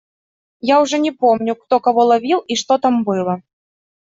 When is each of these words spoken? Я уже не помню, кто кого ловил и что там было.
Я 0.61 0.81
уже 0.81 0.97
не 0.97 1.11
помню, 1.11 1.55
кто 1.55 1.79
кого 1.79 2.05
ловил 2.05 2.39
и 2.39 2.55
что 2.55 2.79
там 2.79 3.03
было. 3.03 3.43